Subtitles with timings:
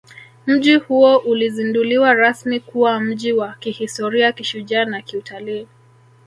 [0.47, 5.67] Mji huo ulizinduliwa rasmi kuwa mji wa kihistoria kishujaa na kiutalii